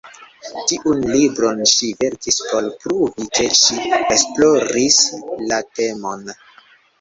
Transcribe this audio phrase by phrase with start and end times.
[0.69, 4.99] Tiun libron ŝi verkis por pruvi ke ŝi esploris
[5.53, 6.27] la temon.